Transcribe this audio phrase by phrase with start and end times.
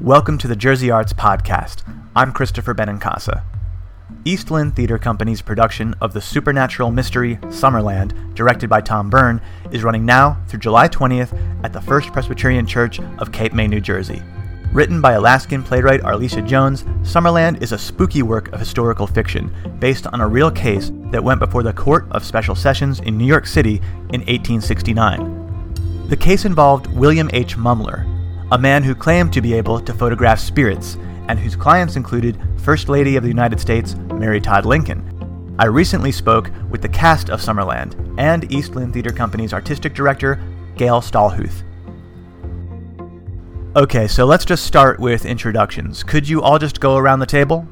[0.00, 1.82] Welcome to the Jersey Arts Podcast.
[2.16, 3.42] I'm Christopher Benincasa.
[4.24, 9.42] East Lynne Theater Company's production of the supernatural mystery Summerland, directed by Tom Byrne,
[9.72, 13.82] is running now through July 20th at the First Presbyterian Church of Cape May, New
[13.82, 14.22] Jersey.
[14.72, 20.06] Written by Alaskan playwright Arlitia Jones, Summerland is a spooky work of historical fiction based
[20.06, 23.46] on a real case that went before the Court of Special Sessions in New York
[23.46, 23.82] City
[24.14, 26.06] in 1869.
[26.08, 27.58] The case involved William H.
[27.58, 28.19] Mumler,
[28.52, 30.96] a man who claimed to be able to photograph spirits
[31.28, 35.54] and whose clients included First Lady of the United States, Mary Todd Lincoln.
[35.58, 40.42] I recently spoke with the cast of Summerland and East Lynne Theater Company's artistic director,
[40.76, 41.62] Gayle Stahlhuth.
[43.76, 46.02] Okay, so let's just start with introductions.
[46.02, 47.68] Could you all just go around the table?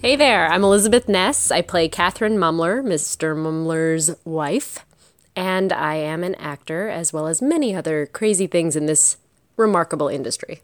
[0.00, 1.50] Hey there, I'm Elizabeth Ness.
[1.50, 3.34] I play Catherine Mumler, Mr.
[3.34, 4.86] Mumler's wife,
[5.34, 9.16] and I am an actor as well as many other crazy things in this
[9.60, 10.62] remarkable industry.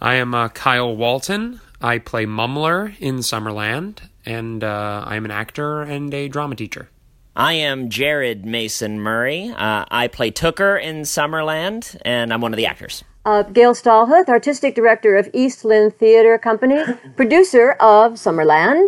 [0.00, 1.60] I am uh, Kyle Walton.
[1.80, 6.90] I play Mumler in Summerland, and uh, I am an actor and a drama teacher.
[7.36, 9.48] I am Jared Mason Murray.
[9.48, 13.02] Uh, I play Tooker in Summerland, and I'm one of the actors.
[13.24, 16.80] Uh, Gayle Stahlhuth, artistic director of East Lynne Theater Company,
[17.16, 18.86] producer of Summerland.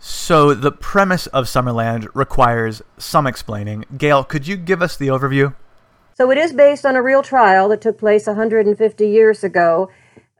[0.00, 3.84] So, the premise of Summerland requires some explaining.
[3.96, 5.54] Gayle, could you give us the overview?
[6.18, 9.88] So, it is based on a real trial that took place 150 years ago,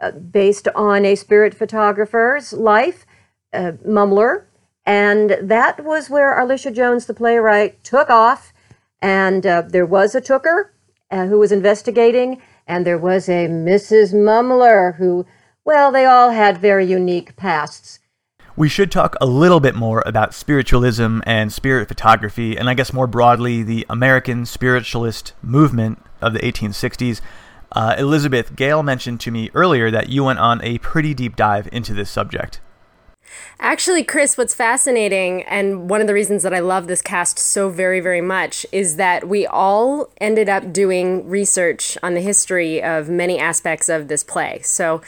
[0.00, 3.06] uh, based on a spirit photographer's life,
[3.52, 4.46] uh, Mumler.
[4.84, 8.52] And that was where Alicia Jones, the playwright, took off.
[9.00, 10.72] And uh, there was a Tooker
[11.12, 14.12] uh, who was investigating and there was a Mrs.
[14.12, 15.26] Mumler who,
[15.64, 18.00] well, they all had very unique pasts.
[18.58, 22.92] We should talk a little bit more about spiritualism and spirit photography, and I guess
[22.92, 27.20] more broadly, the American spiritualist movement of the 1860s.
[27.70, 31.68] Uh, Elizabeth, Gayle mentioned to me earlier that you went on a pretty deep dive
[31.70, 32.60] into this subject.
[33.60, 37.70] Actually, Chris, what's fascinating, and one of the reasons that I love this cast so
[37.70, 43.08] very, very much, is that we all ended up doing research on the history of
[43.08, 44.60] many aspects of this play.
[44.62, 45.02] So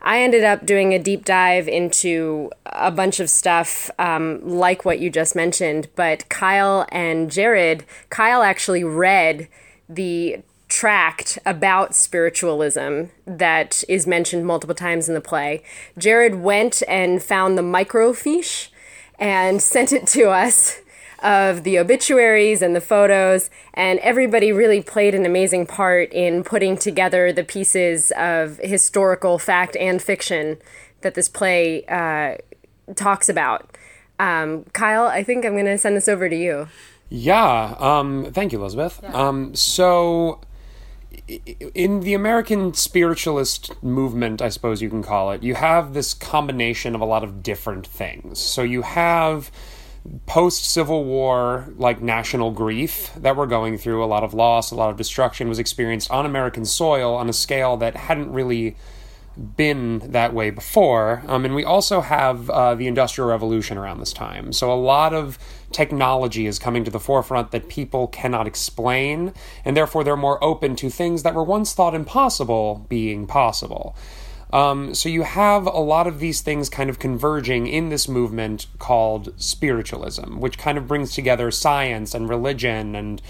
[0.00, 4.98] I ended up doing a deep dive into a bunch of stuff um, like what
[4.98, 9.46] you just mentioned, but Kyle and Jared, Kyle actually read
[9.88, 10.38] the
[10.72, 15.62] tract about spiritualism that is mentioned multiple times in the play.
[15.98, 18.70] Jared went and found the microfiche
[19.18, 20.80] and sent it to us
[21.22, 26.78] of the obituaries and the photos, and everybody really played an amazing part in putting
[26.78, 30.56] together the pieces of historical fact and fiction
[31.02, 32.36] that this play uh,
[32.94, 33.76] talks about.
[34.18, 36.68] Um, Kyle, I think I'm going to send this over to you.
[37.10, 37.76] Yeah.
[37.78, 38.98] Um, thank you, Elizabeth.
[39.02, 39.12] Yeah.
[39.12, 40.40] Um, so
[41.74, 46.94] in the American spiritualist movement, I suppose you can call it, you have this combination
[46.94, 48.38] of a lot of different things.
[48.38, 49.50] So you have
[50.26, 54.74] post Civil War, like national grief that we're going through, a lot of loss, a
[54.74, 58.76] lot of destruction was experienced on American soil on a scale that hadn't really
[59.36, 61.22] been that way before.
[61.26, 64.52] Um, and we also have uh, the Industrial Revolution around this time.
[64.52, 65.38] So a lot of
[65.70, 69.32] technology is coming to the forefront that people cannot explain,
[69.64, 73.96] and therefore they're more open to things that were once thought impossible being possible.
[74.52, 78.66] Um, so you have a lot of these things kind of converging in this movement
[78.78, 83.22] called spiritualism, which kind of brings together science and religion and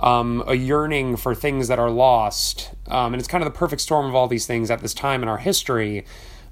[0.00, 2.70] um, a yearning for things that are lost.
[2.88, 5.22] Um, and it's kind of the perfect storm of all these things at this time
[5.22, 6.04] in our history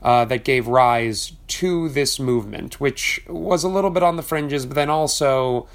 [0.02, 4.66] uh, that gave rise to this movement, which was a little bit on the fringes,
[4.66, 5.66] but then also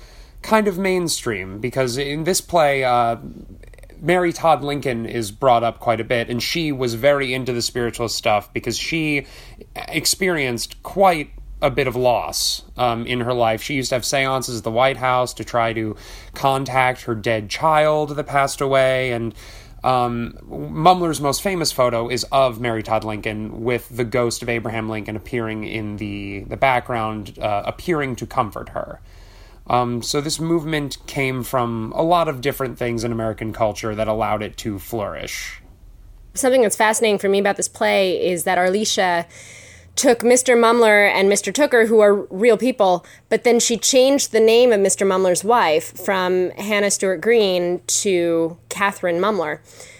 [0.42, 3.18] kind of mainstream, because in this play, uh,
[4.00, 7.62] Mary Todd Lincoln is brought up quite a bit, and she was very into the
[7.62, 9.26] spiritual stuff because she
[9.76, 11.32] experienced quite
[11.64, 13.64] a bit of loss um, in her life.
[13.64, 15.96] She used to have seances at the White House to try to
[16.34, 19.14] contact her dead child that passed away.
[19.14, 19.34] And
[19.82, 24.90] um, Mumler's most famous photo is of Mary Todd Lincoln with the ghost of Abraham
[24.90, 29.00] Lincoln appearing in the, the background, uh, appearing to comfort her.
[29.68, 34.10] Um, so this movement came from a lot of different things in American culture that
[34.10, 35.62] allowed it to flourish.
[36.34, 39.26] Something that's fascinating for me about this play is that Arlitia
[39.96, 40.58] took Mr.
[40.58, 41.54] Mumler and Mr.
[41.54, 45.06] Tooker, who are real people, but then she changed the name of Mr.
[45.06, 49.60] Mumler's wife from Hannah Stewart Green to Catherine Mumler.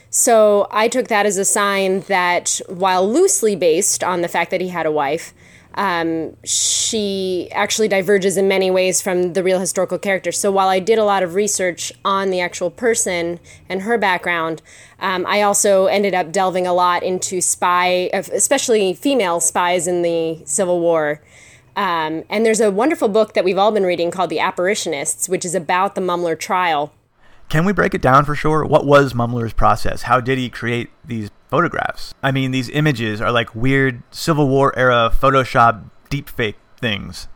[0.10, 4.62] So I took that as a sign that while loosely based on the fact that
[4.62, 5.34] he had a wife,
[5.76, 10.32] um, she actually diverges in many ways from the real historical character.
[10.32, 14.62] So while I did a lot of research on the actual person and her background,
[15.00, 20.44] um, I also ended up delving a lot into spy, especially female spies in the
[20.46, 21.22] Civil War.
[21.76, 25.44] Um, and there's a wonderful book that we've all been reading called The Apparitionists, which
[25.44, 26.94] is about the Mumler trial.
[27.54, 28.66] Can we break it down for sure?
[28.66, 30.02] What was Mumler's process?
[30.02, 32.12] How did he create these photographs?
[32.24, 37.28] I mean, these images are like weird Civil War era Photoshop deepfake things.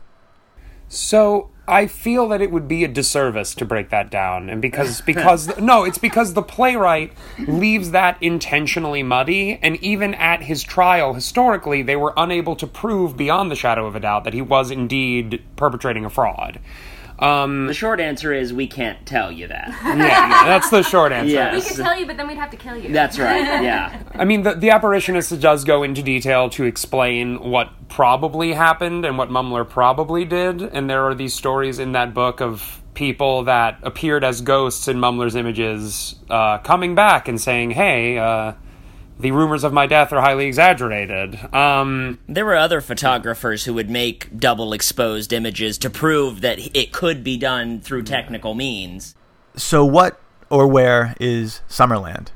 [0.88, 5.00] So I feel that it would be a disservice to break that down, and because
[5.06, 7.12] because no, it's because the playwright
[7.46, 13.16] leaves that intentionally muddy, and even at his trial, historically, they were unable to prove
[13.16, 16.58] beyond the shadow of a doubt that he was indeed perpetrating a fraud.
[17.18, 19.68] Um, the short answer is we can't tell you that.
[19.84, 21.32] yeah, yeah, that's the short answer.
[21.32, 21.54] Yes.
[21.54, 22.92] We could tell you, but then we'd have to kill you.
[22.92, 23.38] That's right.
[23.68, 24.02] Yeah.
[24.14, 29.18] I mean, the, the apparitionist does go into detail to explain what probably happened and
[29.18, 33.78] what Mumler probably did, and there are these stories in that book of people that
[33.82, 38.52] appeared as ghosts in Mumler's images uh, coming back and saying, "Hey." Uh,
[39.18, 41.52] the rumors of my death are highly exaggerated.
[41.52, 46.92] Um, there were other photographers who would make double exposed images to prove that it
[46.92, 49.14] could be done through technical means.
[49.56, 50.20] So, what
[50.50, 52.28] or where is Summerland?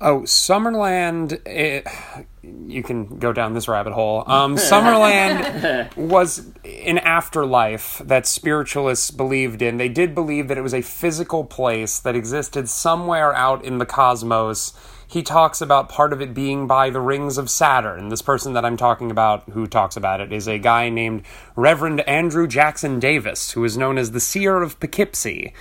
[0.00, 1.46] Oh, Summerland.
[1.46, 1.86] It,
[2.42, 4.24] you can go down this rabbit hole.
[4.26, 9.76] Um, Summerland was an afterlife that spiritualists believed in.
[9.76, 13.86] They did believe that it was a physical place that existed somewhere out in the
[13.86, 14.72] cosmos
[15.10, 18.10] he talks about part of it being by the rings of Saturn.
[18.10, 21.22] This person that I'm talking about who talks about it is a guy named
[21.56, 25.52] Reverend Andrew Jackson Davis, who is known as the Seer of Poughkeepsie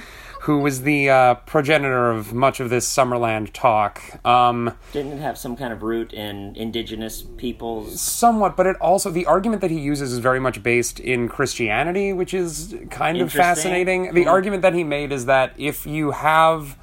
[0.44, 4.02] who was the uh, progenitor of much of this Summerland talk.
[4.26, 8.00] Um, Didn't it have some kind of root in indigenous peoples?
[8.00, 12.14] Somewhat, but it also, the argument that he uses is very much based in Christianity,
[12.14, 14.14] which is kind of fascinating.
[14.14, 14.28] The mm.
[14.28, 16.78] argument that he made is that if you have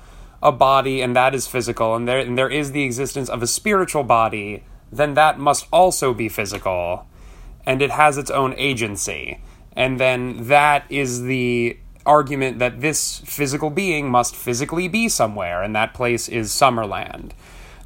[0.46, 3.46] a body and that is physical, and there and there is the existence of a
[3.48, 4.62] spiritual body,
[4.93, 7.06] then that must also be physical,
[7.66, 9.40] and it has its own agency.
[9.75, 11.76] And then that is the
[12.06, 17.32] argument that this physical being must physically be somewhere, and that place is Summerland.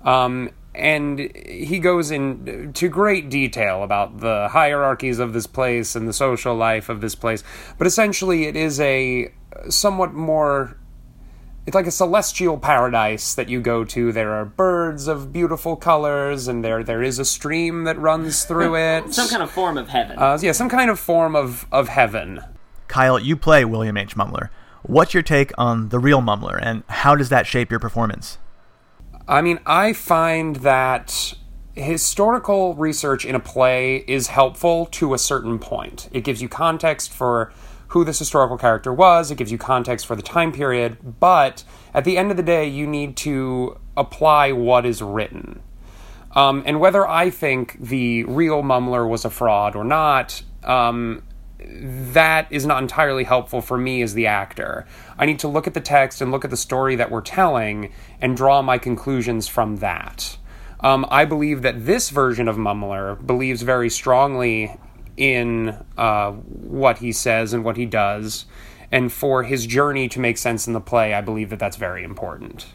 [0.04, 6.12] Um, and he goes into great detail about the hierarchies of this place and the
[6.12, 7.42] social life of this place.
[7.78, 9.32] But essentially, it is a
[9.68, 10.76] somewhat more
[11.66, 14.12] it's like a celestial paradise that you go to.
[14.12, 18.76] There are birds of beautiful colors, and there there is a stream that runs through
[18.76, 19.12] it.
[19.14, 20.18] some kind of form of heaven.
[20.18, 22.40] Uh, yeah, some kind of form of of heaven.
[22.88, 24.16] Kyle, you play William H.
[24.16, 24.48] Mumler.
[24.82, 28.38] What's your take on the real Mumler, and how does that shape your performance?
[29.28, 31.34] I mean, I find that
[31.74, 36.08] historical research in a play is helpful to a certain point.
[36.12, 37.52] It gives you context for
[37.90, 42.04] who this historical character was, it gives you context for the time period, but at
[42.04, 45.60] the end of the day, you need to apply what is written.
[46.32, 51.24] Um, and whether I think the real Mumler was a fraud or not, um,
[51.58, 54.86] that is not entirely helpful for me as the actor.
[55.18, 57.92] I need to look at the text and look at the story that we're telling
[58.20, 60.38] and draw my conclusions from that.
[60.78, 64.78] Um, I believe that this version of Mumler believes very strongly
[65.16, 68.46] in uh, what he says and what he does.
[68.92, 72.02] And for his journey to make sense in the play, I believe that that's very
[72.02, 72.66] important.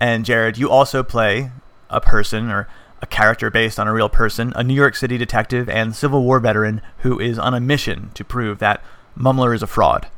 [0.00, 1.50] And Jared, you also play
[1.88, 2.68] a person or
[3.00, 6.40] a character based on a real person, a New York City detective and Civil War
[6.40, 8.82] veteran who is on a mission to prove that
[9.16, 10.08] Mumler is a fraud.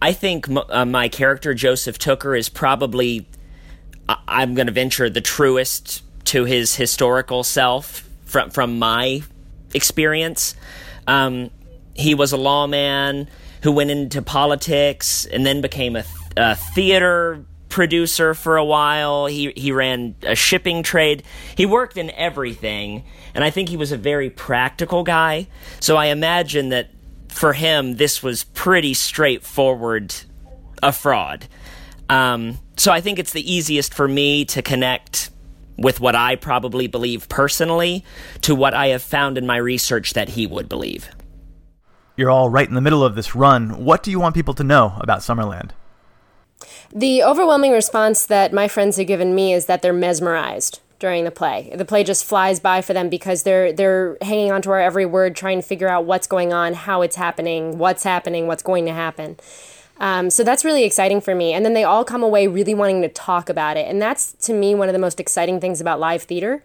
[0.00, 3.28] I think uh, my character, Joseph Tooker, is probably,
[4.08, 9.22] I'm going to venture, the truest to his historical self from, from my
[9.74, 10.54] experience.
[11.06, 11.50] Um,
[11.94, 13.28] he was a lawman
[13.62, 16.04] who went into politics and then became a,
[16.36, 19.26] a theater producer for a while.
[19.26, 21.24] He he ran a shipping trade.
[21.56, 23.04] He worked in everything,
[23.34, 25.48] and I think he was a very practical guy.
[25.80, 26.90] So I imagine that
[27.28, 30.14] for him, this was pretty straightforward,
[30.82, 31.48] a fraud.
[32.08, 35.30] Um, so I think it's the easiest for me to connect
[35.76, 38.04] with what I probably believe personally
[38.42, 41.08] to what I have found in my research that he would believe.
[42.16, 43.84] You're all right in the middle of this run.
[43.84, 45.70] What do you want people to know about Summerland?
[46.94, 51.30] The overwhelming response that my friends have given me is that they're mesmerized during the
[51.30, 51.72] play.
[51.74, 55.04] The play just flies by for them because they're they're hanging on to our every
[55.04, 58.86] word, trying to figure out what's going on, how it's happening, what's happening, what's going
[58.86, 59.36] to happen.
[59.98, 61.52] Um, so that's really exciting for me.
[61.52, 63.86] And then they all come away really wanting to talk about it.
[63.88, 66.64] And that's to me one of the most exciting things about live theater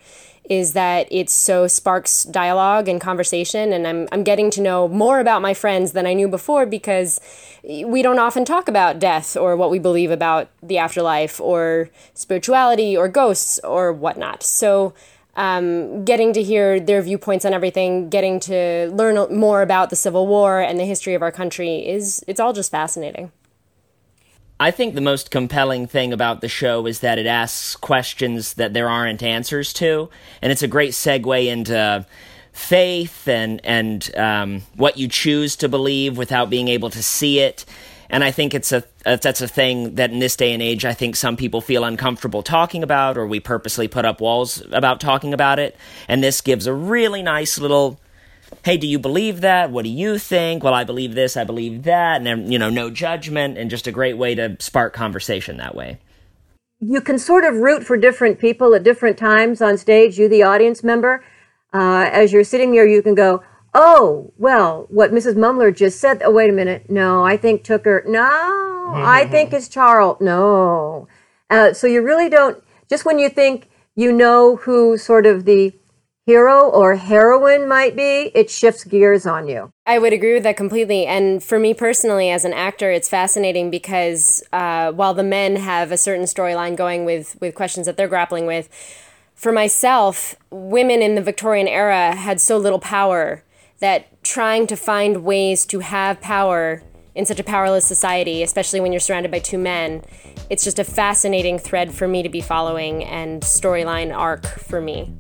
[0.50, 5.20] is that it so sparks dialogue and conversation and I'm, I'm getting to know more
[5.20, 7.22] about my friends than i knew before because
[7.64, 12.98] we don't often talk about death or what we believe about the afterlife or spirituality
[12.98, 14.94] or ghosts or whatnot so
[15.36, 20.28] um, getting to hear their viewpoints on everything getting to learn more about the civil
[20.28, 23.32] war and the history of our country is it's all just fascinating
[24.62, 28.74] I think the most compelling thing about the show is that it asks questions that
[28.74, 30.10] there aren't answers to,
[30.42, 32.06] and it's a great segue into
[32.52, 37.64] faith and and um, what you choose to believe without being able to see it.
[38.10, 40.94] And I think it's a that's a thing that in this day and age, I
[40.94, 45.34] think some people feel uncomfortable talking about, or we purposely put up walls about talking
[45.34, 45.78] about it.
[46.08, 48.00] And this gives a really nice little
[48.64, 49.72] hey, do you believe that?
[49.72, 50.64] What do you think?
[50.64, 53.92] Well, I believe this, I believe that, and you know, no judgment, and just a
[53.92, 56.00] great way to spark conversation that way.
[56.80, 60.18] You can sort of root for different people at different times on stage.
[60.18, 61.24] You, the audience member,
[61.74, 65.36] uh, as you're sitting there, you can go, "Oh, well, what Mrs.
[65.36, 66.22] Mumler just said.
[66.24, 66.90] Oh, wait a minute.
[66.90, 68.04] No, I think Tooker.
[68.08, 69.06] No, mm-hmm.
[69.06, 70.18] I think it's Charles.
[70.22, 71.08] No."
[71.50, 72.64] Uh, so you really don't.
[72.90, 75.74] Just when you think you know who sort of the
[76.30, 79.72] hero or heroine might be, it shifts gears on you.
[79.88, 81.08] I would agree with that completely.
[81.08, 85.92] And for me personally, as an actor, it's fascinating because uh, while the men have
[85.92, 88.70] a certain storyline going with, with questions that they're grappling with,
[89.34, 93.44] for myself, women in the Victorian era had so little power
[93.80, 96.84] that trying to find ways to have power
[97.16, 100.04] in such a powerless society, especially when you're surrounded by two men,
[100.50, 105.14] it's just a fascinating thread for me to be following and storyline arc for me.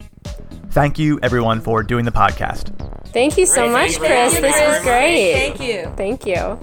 [0.72, 2.76] Thank you, everyone, for doing the podcast.
[3.08, 4.40] Thank you so much, Chris.
[4.40, 5.34] This was great.
[5.34, 5.92] Thank you.
[5.98, 6.60] Thank you.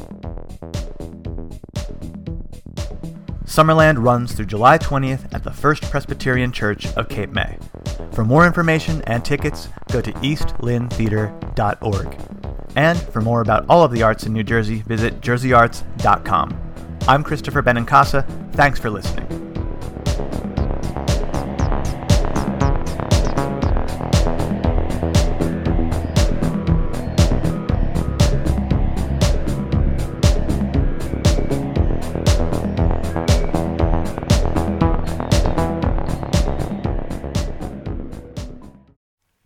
[3.44, 7.56] Summerland runs through July 20th at the First Presbyterian Church of Cape May.
[8.12, 12.18] For more information and tickets, go to eastlynnetheater.org.
[12.76, 16.62] And for more about all of the arts in New Jersey, visit jerseyarts.com.
[17.08, 18.52] I'm Christopher Benincasa.
[18.52, 19.45] Thanks for listening.